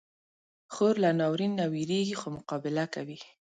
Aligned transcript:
خور 0.73 0.93
له 1.03 1.09
ناورین 1.19 1.51
نه 1.59 1.65
وېریږي، 1.73 2.15
خو 2.19 2.27
مقابله 2.37 2.85
کوي. 2.95 3.19